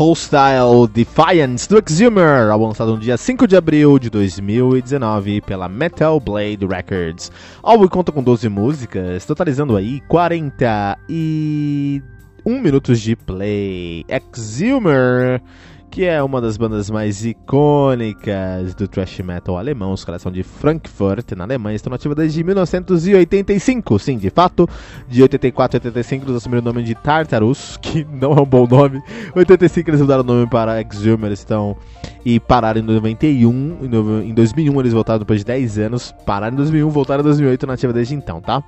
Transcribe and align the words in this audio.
Hostile 0.00 0.88
Defiance 0.90 1.68
do 1.68 1.78
Exhumer, 1.78 2.50
álbum 2.50 2.68
lançado 2.68 2.92
no 2.92 2.98
dia 2.98 3.18
5 3.18 3.46
de 3.46 3.54
abril 3.54 3.98
de 3.98 4.08
2019 4.08 5.42
pela 5.42 5.68
Metal 5.68 6.18
Blade 6.18 6.64
Records. 6.66 7.30
O 7.62 7.68
álbum 7.68 7.86
conta 7.86 8.10
com 8.10 8.22
12 8.22 8.48
músicas, 8.48 9.26
totalizando 9.26 9.76
aí 9.76 10.00
41 10.08 12.00
minutos 12.46 12.98
de 12.98 13.14
play. 13.14 14.06
Exhumer 14.08 15.42
que 15.90 16.04
é 16.04 16.22
uma 16.22 16.40
das 16.40 16.56
bandas 16.56 16.88
mais 16.88 17.24
icônicas 17.24 18.74
do 18.74 18.86
thrash 18.86 19.18
metal 19.20 19.58
alemão. 19.58 19.92
Os 19.92 20.04
caras 20.04 20.22
são 20.22 20.30
de 20.30 20.42
Frankfurt, 20.44 21.32
na 21.32 21.44
Alemanha, 21.44 21.74
estão 21.74 21.90
nativos 21.90 22.16
desde 22.16 22.44
1985. 22.44 23.98
Sim, 23.98 24.16
de 24.16 24.30
fato, 24.30 24.68
de 25.08 25.20
84 25.20 25.76
a 25.76 25.78
85 25.78 26.24
eles 26.24 26.36
assumiram 26.36 26.62
o 26.62 26.64
nome 26.64 26.84
de 26.84 26.94
Tartarus, 26.94 27.76
que 27.82 28.04
não 28.04 28.32
é 28.32 28.40
um 28.40 28.46
bom 28.46 28.66
nome. 28.66 29.02
Em 29.34 29.38
85 29.38 29.90
eles 29.90 30.00
mudaram 30.00 30.22
o 30.22 30.26
nome 30.26 30.46
para 30.46 30.80
Exhumer, 30.80 31.32
estão 31.32 31.76
e 32.24 32.38
pararam 32.38 32.80
em 32.80 32.84
91. 32.84 33.78
Em 34.24 34.32
2001 34.32 34.80
eles 34.80 34.92
voltaram 34.92 35.18
depois 35.18 35.40
de 35.40 35.46
10 35.46 35.78
anos, 35.78 36.14
pararam 36.24 36.54
em 36.54 36.56
2001, 36.56 36.88
voltaram 36.88 37.22
em 37.22 37.24
2008, 37.24 37.66
nativa 37.66 37.92
desde 37.92 38.14
então, 38.14 38.40
tá? 38.40 38.62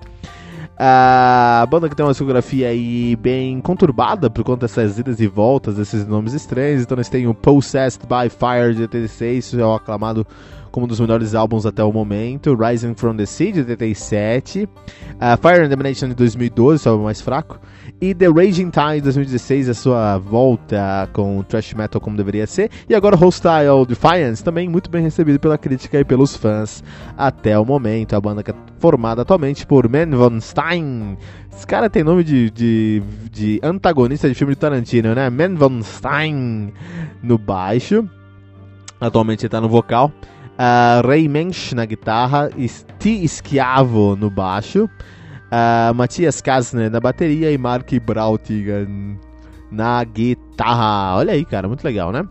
A 0.78 1.66
banda 1.71 1.88
que 1.88 1.94
tem 1.94 2.05
uma 2.05 2.12
discografia 2.12 2.69
aí 2.69 3.15
bem 3.16 3.60
conturbada 3.60 4.31
por 4.31 4.43
conta 4.43 4.66
dessas 4.66 4.99
idas 4.99 5.21
e 5.21 5.27
voltas 5.27 5.77
desses 5.77 6.06
nomes 6.06 6.33
estranhos. 6.33 6.83
Então 6.83 6.97
nós 6.97 7.09
temos 7.09 7.31
o 7.31 7.34
Possessed 7.34 8.03
by 8.06 8.28
Fire 8.28 8.75
de 8.75 8.83
86, 8.83 9.55
é 9.55 9.65
o 9.65 9.75
aclamado 9.75 10.27
como 10.71 10.87
um 10.87 10.88
dos 10.88 10.99
melhores 10.99 11.34
álbuns 11.34 11.66
até 11.66 11.84
o 11.84 11.93
momento. 11.93 12.55
Rising 12.55 12.94
from 12.94 13.16
the 13.16 13.27
Sea 13.27 13.53
de 13.53 13.60
87, 13.60 14.65
uh, 14.65 14.69
Fire 15.41 15.65
and 15.65 15.69
Domination 15.69 16.09
de 16.09 16.15
2012, 16.15 16.89
o 16.89 16.99
mais 16.99 17.21
fraco. 17.21 17.60
E 18.02 18.12
The 18.14 18.26
Raging 18.26 18.70
Tide 18.70 19.00
2016, 19.02 19.68
a 19.68 19.74
sua 19.74 20.18
volta 20.18 21.08
com 21.12 21.40
thrash 21.44 21.72
metal 21.72 22.00
como 22.00 22.16
deveria 22.16 22.48
ser. 22.48 22.68
E 22.88 22.96
agora 22.96 23.14
Hostile 23.14 23.86
Defiance, 23.86 24.42
também 24.42 24.68
muito 24.68 24.90
bem 24.90 25.04
recebido 25.04 25.38
pela 25.38 25.56
crítica 25.56 26.00
e 26.00 26.04
pelos 26.04 26.36
fãs 26.36 26.82
até 27.16 27.56
o 27.56 27.64
momento. 27.64 28.16
A 28.16 28.20
banda 28.20 28.42
é 28.44 28.52
formada 28.80 29.22
atualmente 29.22 29.64
por 29.64 29.88
Man 29.88 30.16
Von 30.16 30.41
Stein. 30.41 31.16
Esse 31.52 31.64
cara 31.64 31.88
tem 31.88 32.02
nome 32.02 32.24
de, 32.24 32.50
de, 32.50 33.02
de 33.30 33.60
antagonista 33.62 34.28
de 34.28 34.34
filme 34.34 34.54
de 34.54 34.58
Tarantino, 34.58 35.14
né? 35.14 35.30
Man 35.30 35.54
Von 35.54 35.80
Stein 35.84 36.72
no 37.22 37.38
baixo. 37.38 38.04
Atualmente 39.00 39.42
ele 39.42 39.50
tá 39.50 39.60
no 39.60 39.68
vocal. 39.68 40.10
Uh, 40.58 41.06
Ray 41.06 41.28
Mensch 41.28 41.72
na 41.72 41.84
guitarra. 41.84 42.50
Sti 42.66 43.28
Schiavo 43.28 44.16
no 44.16 44.28
baixo 44.28 44.91
uh, 45.52 45.94
Matias 45.94 46.40
Kasner 46.40 46.90
na 46.90 46.98
bateria 46.98 47.52
e 47.52 47.58
Mark 47.58 47.90
Brautigan 48.04 49.18
na 49.70 50.02
guitarra. 50.04 51.16
Olha 51.16 51.34
aí, 51.34 51.44
cara, 51.44 51.68
muito 51.68 51.84
legal, 51.84 52.10
né? 52.10 52.22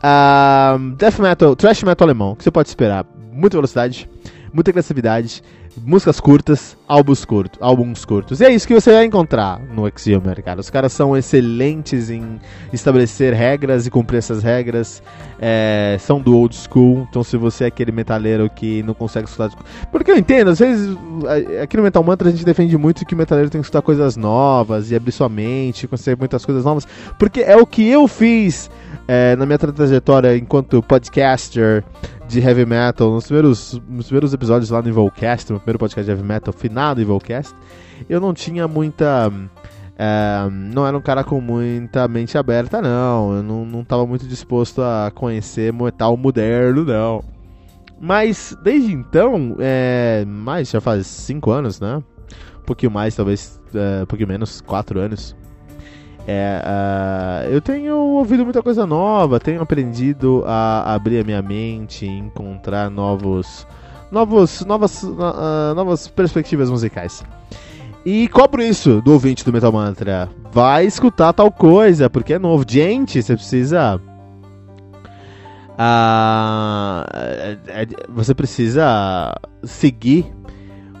Uh, 0.00 0.94
death 0.96 1.18
metal, 1.18 1.56
thrash 1.56 1.82
metal 1.82 2.06
alemão, 2.06 2.34
que 2.34 2.44
você 2.44 2.50
pode 2.50 2.68
esperar? 2.68 3.04
Muita 3.32 3.56
velocidade, 3.56 4.08
muita 4.52 4.70
agressividade, 4.70 5.42
músicas 5.78 6.20
curtas, 6.20 6.76
álbuns 6.86 7.24
curtos, 7.24 7.58
álbuns 7.62 8.04
curtos. 8.04 8.40
E 8.40 8.44
é 8.44 8.50
isso 8.50 8.66
que 8.66 8.74
você 8.74 8.92
vai 8.92 9.04
encontrar 9.04 9.60
no 9.60 9.88
Exhumer, 9.88 10.42
cara. 10.42 10.60
Os 10.60 10.70
caras 10.70 10.92
são 10.92 11.16
excelentes 11.16 12.10
em 12.10 12.40
estabelecer 12.72 13.32
regras 13.32 13.86
e 13.86 13.90
cumprir 13.90 14.18
essas 14.18 14.42
regras. 14.42 15.02
É, 15.38 15.96
são 16.00 16.20
do 16.20 16.36
old 16.36 16.54
school, 16.54 17.06
então 17.08 17.22
se 17.24 17.36
você 17.36 17.64
é 17.64 17.66
aquele 17.68 17.92
metaleiro 17.92 18.50
que 18.50 18.82
não 18.82 18.94
consegue 18.94 19.28
escutar. 19.28 19.50
Porque 19.90 20.10
eu 20.10 20.16
entendo, 20.16 20.50
às 20.50 20.58
vezes 20.58 20.96
aqui 21.62 21.76
no 21.76 21.82
Metal 21.82 22.02
Mantra 22.02 22.28
a 22.28 22.30
gente 22.30 22.44
defende 22.44 22.76
muito 22.76 23.06
que 23.06 23.14
o 23.14 23.18
metaleiro 23.18 23.50
tem 23.50 23.60
que 23.60 23.66
escutar 23.66 23.82
coisas 23.82 24.16
novas 24.16 24.90
e 24.90 24.96
abrir 24.96 25.12
sua 25.12 25.28
mente, 25.28 25.86
conhecer 25.86 26.16
muitas 26.16 26.44
coisas 26.44 26.64
novas, 26.64 26.86
porque 27.18 27.40
é 27.40 27.56
o 27.56 27.66
que 27.66 27.88
eu 27.88 28.06
fiz 28.06 28.70
é, 29.08 29.34
na 29.36 29.46
minha 29.46 29.58
trajetória 29.58 30.36
enquanto 30.36 30.82
podcaster 30.82 31.82
de 32.30 32.38
heavy 32.38 32.64
metal, 32.64 33.10
nos 33.10 33.24
primeiros, 33.24 33.80
nos 33.88 34.06
primeiros 34.06 34.32
episódios 34.32 34.70
lá 34.70 34.80
no 34.80 34.88
Evilcast, 34.88 35.52
no 35.60 35.64
primeiro 35.64 35.78
podcast 35.78 36.04
de 36.04 36.10
heavy 36.10 36.26
metal, 36.26 36.52
finado 36.52 37.00
Evilcast, 37.00 37.54
eu 38.08 38.20
não 38.20 38.32
tinha 38.32 38.66
muita. 38.66 39.30
É, 39.96 40.48
não 40.50 40.86
era 40.86 40.96
um 40.96 41.00
cara 41.00 41.22
com 41.22 41.40
muita 41.40 42.08
mente 42.08 42.36
aberta, 42.38 42.80
não. 42.80 43.36
Eu 43.36 43.42
não, 43.42 43.64
não 43.64 43.84
tava 43.84 44.06
muito 44.06 44.26
disposto 44.26 44.82
a 44.82 45.12
conhecer 45.14 45.72
metal 45.72 46.16
moderno, 46.16 46.84
não. 46.84 47.22
Mas 48.00 48.56
desde 48.62 48.92
então, 48.92 49.56
é, 49.58 50.24
mais 50.26 50.70
já 50.70 50.80
faz 50.80 51.06
5 51.06 51.50
anos, 51.50 51.80
né? 51.80 52.02
Um 52.58 52.64
pouquinho 52.64 52.90
mais, 52.90 53.14
talvez, 53.14 53.60
é, 53.74 54.02
um 54.02 54.06
pouquinho 54.06 54.28
menos, 54.28 54.62
4 54.62 54.98
anos. 54.98 55.36
É, 56.26 56.62
uh, 56.64 57.50
eu 57.50 57.60
tenho 57.60 57.96
ouvido 57.96 58.44
muita 58.44 58.62
coisa 58.62 58.86
nova, 58.86 59.40
tenho 59.40 59.60
aprendido 59.60 60.44
a 60.46 60.94
abrir 60.94 61.20
a 61.20 61.24
minha 61.24 61.42
mente, 61.42 62.06
encontrar 62.06 62.90
novos, 62.90 63.66
novos, 64.10 64.64
novas, 64.64 65.02
uh, 65.02 65.74
novas 65.74 66.08
perspectivas 66.08 66.70
musicais. 66.70 67.24
E 68.04 68.28
cobro 68.28 68.62
isso 68.62 69.02
do 69.02 69.12
ouvinte 69.12 69.44
do 69.44 69.52
Metal 69.52 69.70
Mantra. 69.70 70.28
Vai 70.52 70.86
escutar 70.86 71.32
tal 71.32 71.50
coisa, 71.52 72.08
porque 72.08 72.34
é 72.34 72.38
novo. 72.38 72.64
Gente, 72.66 73.22
você 73.22 73.34
precisa. 73.34 74.00
Uh, 75.74 77.04
você 78.08 78.34
precisa 78.34 79.34
seguir 79.62 80.32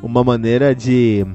uma 0.02 0.22
maneira 0.22 0.74
de 0.74 1.26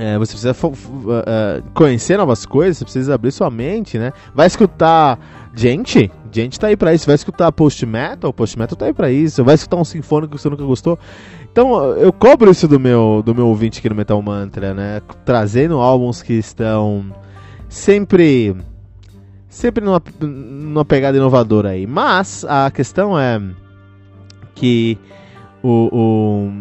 é, 0.00 0.16
você 0.16 0.32
precisa 0.32 0.56
uh, 0.66 1.62
conhecer 1.74 2.16
novas 2.16 2.46
coisas, 2.46 2.78
você 2.78 2.84
precisa 2.84 3.14
abrir 3.14 3.30
sua 3.32 3.50
mente, 3.50 3.98
né? 3.98 4.14
Vai 4.34 4.46
escutar 4.46 5.18
gente, 5.54 6.10
gente 6.32 6.58
tá 6.58 6.68
aí 6.68 6.76
pra 6.76 6.94
isso. 6.94 7.04
Vai 7.04 7.16
escutar 7.16 7.52
post 7.52 7.84
metal, 7.84 8.32
post 8.32 8.58
metal 8.58 8.78
tá 8.78 8.86
aí 8.86 8.94
pra 8.94 9.10
isso. 9.10 9.44
Vai 9.44 9.56
escutar 9.56 9.76
um 9.76 9.84
sinfônico 9.84 10.34
que 10.34 10.40
você 10.40 10.48
nunca 10.48 10.64
gostou. 10.64 10.98
Então 11.52 11.84
eu 11.98 12.14
cobro 12.14 12.50
isso 12.50 12.66
do 12.66 12.80
meu, 12.80 13.22
do 13.22 13.34
meu 13.34 13.46
ouvinte 13.48 13.78
aqui 13.78 13.90
no 13.90 13.94
Metal 13.94 14.20
Mantra, 14.22 14.72
né? 14.72 15.02
Trazendo 15.26 15.78
álbuns 15.78 16.22
que 16.22 16.32
estão 16.32 17.04
sempre 17.68 18.56
sempre 19.50 19.84
numa, 19.84 20.02
numa 20.18 20.84
pegada 20.84 21.18
inovadora 21.18 21.70
aí. 21.70 21.86
Mas 21.86 22.42
a 22.48 22.70
questão 22.70 23.18
é 23.18 23.38
que 24.54 24.96
o, 25.62 25.88
o 25.92 26.52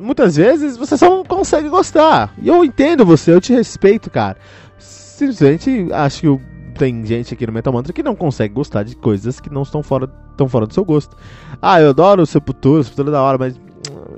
muitas 0.00 0.36
vezes 0.36 0.76
você 0.76 0.96
só 0.96 1.10
não 1.10 1.24
consegue 1.24 1.68
gostar. 1.68 2.32
E 2.40 2.48
eu 2.48 2.64
entendo 2.64 3.04
você, 3.04 3.32
eu 3.32 3.40
te 3.40 3.52
respeito, 3.52 4.10
cara. 4.10 4.36
Simplesmente 4.78 5.88
acho 5.92 6.20
que 6.20 6.44
tem 6.78 7.04
gente 7.04 7.34
aqui 7.34 7.46
no 7.46 7.52
Metal 7.52 7.72
Mantra 7.72 7.92
que 7.92 8.02
não 8.02 8.14
consegue 8.14 8.54
gostar 8.54 8.84
de 8.84 8.94
coisas 8.94 9.40
que 9.40 9.52
não 9.52 9.62
estão 9.62 9.82
fora, 9.82 10.08
estão 10.30 10.48
fora 10.48 10.66
do 10.66 10.72
seu 10.72 10.84
gosto. 10.84 11.16
Ah, 11.60 11.80
eu 11.80 11.90
adoro 11.90 12.22
o 12.22 12.26
Sepultura, 12.26 12.82
Sepultura 12.84 13.10
é 13.10 13.12
da 13.12 13.22
hora, 13.22 13.36
mas 13.36 13.60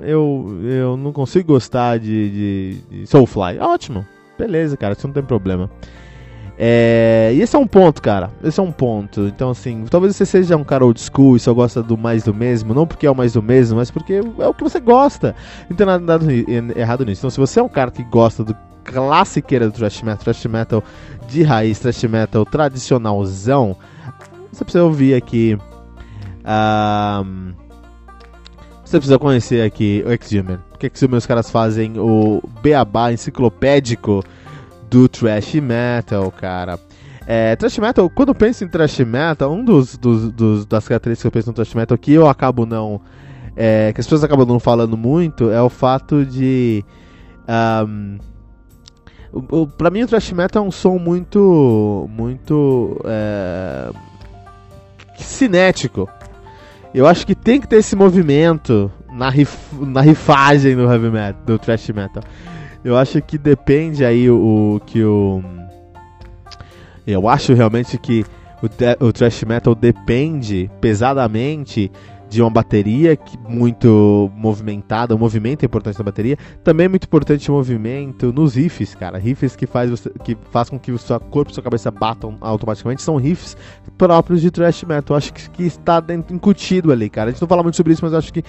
eu, 0.01 0.59
eu 0.63 0.95
não 0.95 1.11
consigo 1.11 1.53
gostar 1.53 1.97
de, 1.97 2.29
de, 2.29 2.81
de 2.89 3.07
Soulfly. 3.07 3.57
Ótimo, 3.59 4.05
beleza, 4.37 4.77
cara, 4.77 4.93
isso 4.93 5.07
não 5.07 5.13
tem 5.13 5.23
problema. 5.23 5.69
É, 6.63 7.31
e 7.33 7.41
esse 7.41 7.55
é 7.55 7.59
um 7.59 7.65
ponto, 7.65 7.99
cara. 8.03 8.29
Esse 8.43 8.59
é 8.59 8.63
um 8.63 8.71
ponto. 8.71 9.21
Então, 9.21 9.49
assim, 9.49 9.83
talvez 9.89 10.15
você 10.15 10.27
seja 10.27 10.55
um 10.55 10.63
cara 10.63 10.85
old 10.85 11.01
school 11.01 11.35
e 11.35 11.39
só 11.39 11.51
gosta 11.55 11.81
do 11.81 11.97
mais 11.97 12.21
do 12.21 12.35
mesmo. 12.35 12.71
Não 12.71 12.85
porque 12.85 13.07
é 13.07 13.09
o 13.09 13.15
mais 13.15 13.33
do 13.33 13.41
mesmo, 13.41 13.77
mas 13.77 13.89
porque 13.89 14.21
é 14.37 14.47
o 14.47 14.53
que 14.53 14.63
você 14.63 14.79
gosta. 14.79 15.35
Não 15.67 15.75
tem 15.75 15.87
nada, 15.87 16.19
errado 16.75 17.03
nisso. 17.03 17.21
Então, 17.21 17.31
se 17.31 17.39
você 17.39 17.59
é 17.59 17.63
um 17.63 17.67
cara 17.67 17.89
que 17.89 18.03
gosta 18.03 18.43
do 18.43 18.55
classiqueira 18.83 19.65
do 19.65 19.71
thrash 19.71 20.03
metal, 20.03 20.23
thrash 20.23 20.45
metal 20.45 20.83
de 21.27 21.41
raiz, 21.41 21.79
thrash 21.79 22.03
metal 22.03 22.45
tradicionalzão, 22.45 23.75
você 24.51 24.63
precisa 24.63 24.83
ouvir 24.83 25.15
aqui. 25.15 25.57
Um, 26.45 27.53
você 28.85 28.97
precisa 28.97 29.17
conhecer 29.17 29.65
aqui 29.65 30.03
o 30.05 30.11
Exhumer. 30.11 30.59
Porque 30.69 30.91
Exhumer 30.93 31.17
os 31.17 31.25
caras 31.25 31.49
fazem 31.49 31.97
o 31.97 32.39
beabá 32.61 33.11
enciclopédico 33.11 34.23
do 34.91 35.07
thrash 35.07 35.55
metal, 35.55 36.29
cara. 36.31 36.77
É, 37.25 37.55
thrash 37.55 37.79
metal, 37.79 38.09
quando 38.09 38.35
penso 38.35 38.65
em 38.65 38.67
thrash 38.67 38.99
metal, 38.99 39.53
um 39.53 39.63
dos, 39.63 39.97
dos, 39.97 40.29
dos, 40.33 40.65
das 40.65 40.85
características 40.85 41.21
que 41.21 41.27
eu 41.27 41.31
penso 41.31 41.47
no 41.47 41.53
thrash 41.53 41.73
metal 41.73 41.97
que 41.97 42.11
eu 42.11 42.27
acabo 42.27 42.65
não. 42.65 42.99
É, 43.55 43.91
que 43.93 44.01
as 44.01 44.05
pessoas 44.05 44.23
acabam 44.23 44.45
não 44.45 44.59
falando 44.59 44.97
muito 44.97 45.49
é 45.49 45.61
o 45.61 45.69
fato 45.69 46.25
de. 46.25 46.83
Um, 47.87 48.17
o, 49.31 49.61
o, 49.61 49.67
pra 49.67 49.89
mim, 49.89 50.03
o 50.03 50.07
thrash 50.07 50.33
metal 50.33 50.63
é 50.63 50.67
um 50.67 50.71
som 50.71 50.97
muito. 50.97 52.09
muito. 52.11 53.01
É, 53.05 53.91
cinético. 55.17 56.09
Eu 56.93 57.07
acho 57.07 57.25
que 57.25 57.33
tem 57.33 57.61
que 57.61 57.67
ter 57.67 57.77
esse 57.77 57.95
movimento 57.95 58.91
na, 59.09 59.29
rif, 59.29 59.57
na 59.73 60.01
rifagem 60.01 60.75
do 60.75 60.91
heavy 60.91 61.09
metal, 61.09 61.41
do 61.45 61.57
thrash 61.57 61.87
metal. 61.89 62.23
Eu 62.83 62.97
acho 62.97 63.21
que 63.21 63.37
depende 63.37 64.03
aí 64.03 64.29
o, 64.29 64.75
o 64.75 64.79
que 64.79 65.03
o. 65.03 65.43
Eu 67.05 67.27
acho 67.27 67.53
realmente 67.53 67.97
que 67.97 68.25
o, 68.61 69.05
o 69.05 69.13
thrash 69.13 69.43
metal 69.43 69.75
depende 69.75 70.69
pesadamente 70.79 71.91
de 72.31 72.41
uma 72.41 72.49
bateria 72.49 73.17
que, 73.17 73.37
muito 73.37 74.31
movimentada, 74.33 75.13
o 75.13 75.19
movimento 75.19 75.63
é 75.63 75.65
importante 75.65 75.99
na 75.99 76.05
bateria. 76.05 76.37
Também 76.63 76.85
é 76.85 76.87
muito 76.87 77.03
importante 77.03 77.51
o 77.51 77.53
movimento 77.53 78.31
nos 78.31 78.55
riffs, 78.55 78.95
cara. 78.95 79.17
Riffs 79.17 79.53
que 79.53 79.67
faz, 79.67 79.89
você, 79.89 80.09
que 80.23 80.37
faz 80.49 80.69
com 80.69 80.79
que 80.79 80.93
o 80.93 80.97
seu 80.97 81.19
corpo 81.19 81.51
e 81.51 81.53
sua 81.53 81.61
cabeça 81.61 81.91
batam 81.91 82.37
automaticamente 82.39 83.01
são 83.01 83.17
riffs 83.17 83.57
próprios 83.97 84.39
de 84.39 84.49
thrash 84.49 84.83
metal. 84.83 85.17
Acho 85.17 85.33
que, 85.33 85.49
que 85.49 85.63
está 85.63 85.99
dentro, 85.99 86.33
incutido 86.33 86.93
ali, 86.93 87.09
cara. 87.09 87.29
A 87.29 87.33
gente 87.33 87.41
não 87.41 87.49
fala 87.49 87.63
muito 87.63 87.75
sobre 87.75 87.91
isso, 87.91 88.01
mas 88.01 88.13
acho 88.13 88.31
que 88.31 88.41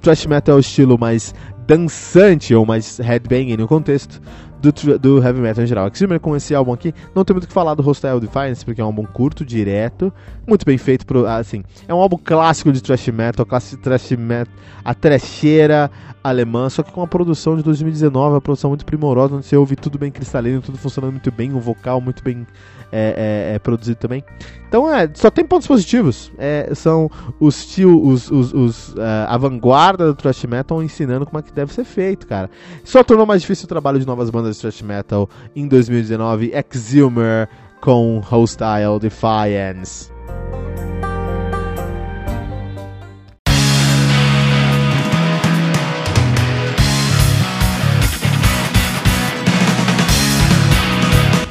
thrash 0.00 0.26
metal 0.26 0.56
é 0.56 0.58
o 0.58 0.60
estilo 0.60 0.98
mais 0.98 1.32
dançante 1.64 2.52
ou 2.52 2.66
mais 2.66 2.98
headbanging 2.98 3.56
no 3.56 3.68
contexto 3.68 4.20
do, 4.60 4.98
do 4.98 5.22
heavy 5.22 5.40
metal 5.40 5.64
em 5.64 5.66
geral. 5.66 5.88
Extremely 5.88 6.18
com 6.18 6.36
esse 6.36 6.54
álbum 6.54 6.72
aqui, 6.72 6.94
não 7.14 7.24
tem 7.24 7.34
muito 7.34 7.44
o 7.44 7.48
que 7.48 7.52
falar 7.52 7.74
do 7.74 7.82
Hostile 7.82 8.20
Defiance, 8.20 8.64
porque 8.64 8.80
é 8.80 8.84
um 8.84 8.88
álbum 8.88 9.04
curto, 9.04 9.44
direto, 9.44 10.12
muito 10.46 10.64
bem 10.64 10.78
feito, 10.78 11.06
pro, 11.06 11.26
assim, 11.26 11.62
é 11.86 11.94
um 11.94 11.98
álbum 11.98 12.18
clássico 12.22 12.72
de 12.72 12.82
thrash 12.82 13.08
metal, 13.08 13.46
clássico 13.46 13.76
de 13.76 13.82
thrash 13.82 14.12
metal, 14.12 14.52
a 14.84 14.94
trecheira 14.94 15.90
alemã, 16.28 16.68
só 16.68 16.82
que 16.82 16.92
com 16.92 17.00
uma 17.00 17.06
produção 17.06 17.56
de 17.56 17.62
2019, 17.62 18.34
uma 18.34 18.40
produção 18.40 18.70
muito 18.70 18.84
primorosa, 18.84 19.36
onde 19.36 19.46
você 19.46 19.56
ouve 19.56 19.76
tudo 19.76 19.98
bem 19.98 20.10
cristalino, 20.10 20.60
tudo 20.60 20.78
funcionando 20.78 21.12
muito 21.12 21.30
bem, 21.30 21.52
um 21.52 21.60
vocal 21.60 22.00
muito 22.00 22.22
bem 22.22 22.46
é, 22.90 23.50
é, 23.52 23.54
é 23.54 23.58
produzido 23.58 23.98
também. 23.98 24.24
Então 24.68 24.92
é, 24.92 25.10
só 25.14 25.30
tem 25.30 25.44
pontos 25.44 25.66
positivos. 25.66 26.32
É, 26.38 26.70
são 26.74 27.10
os 27.38 27.66
tio, 27.66 28.02
os, 28.02 28.30
os, 28.30 28.52
os 28.52 28.88
uh, 28.94 29.26
a 29.28 29.36
vanguarda 29.36 30.06
do 30.06 30.14
thrash 30.14 30.44
metal 30.44 30.82
ensinando 30.82 31.26
como 31.26 31.38
é 31.38 31.42
que 31.42 31.52
deve 31.52 31.72
ser 31.72 31.84
feito, 31.84 32.26
cara. 32.26 32.50
Só 32.84 33.02
tornou 33.02 33.26
mais 33.26 33.42
difícil 33.42 33.64
o 33.64 33.68
trabalho 33.68 33.98
de 33.98 34.06
novas 34.06 34.30
bandas 34.30 34.56
de 34.56 34.62
thrash 34.62 34.82
metal 34.82 35.28
em 35.54 35.66
2019. 35.66 36.52
Exhumer 36.72 37.48
com 37.80 38.20
Hostile 38.20 38.98
Defiance. 39.00 40.17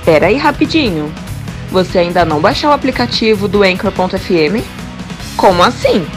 Pera 0.07 0.27
aí 0.27 0.37
rapidinho. 0.37 1.13
Você 1.69 1.99
ainda 1.99 2.23
não 2.23 2.39
baixou 2.39 2.69
o 2.69 2.73
aplicativo 2.73 3.45
do 3.45 3.61
Anchor.fm? 3.61 4.63
Como 5.35 5.61
assim? 5.61 6.07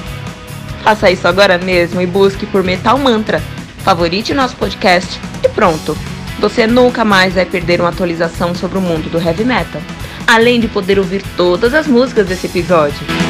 Faça 0.84 1.10
isso 1.10 1.26
agora 1.26 1.58
mesmo 1.58 2.00
e 2.00 2.06
busque 2.06 2.46
por 2.46 2.62
Metal 2.62 2.96
Mantra. 2.96 3.42
Favorite 3.78 4.32
nosso 4.32 4.54
podcast 4.54 5.20
e 5.44 5.48
pronto. 5.48 5.98
Você 6.38 6.69
nunca 6.69 7.04
mais 7.04 7.34
vai 7.34 7.44
perder 7.44 7.81
uma 7.81 7.88
atualização 7.88 8.54
sobre 8.54 8.78
o 8.78 8.81
mundo 8.81 9.10
do 9.10 9.20
heavy 9.20 9.44
metal, 9.44 9.82
além 10.25 10.60
de 10.60 10.69
poder 10.69 10.96
ouvir 10.96 11.25
todas 11.37 11.75
as 11.75 11.88
músicas 11.88 12.28
desse 12.28 12.46
episódio. 12.46 13.30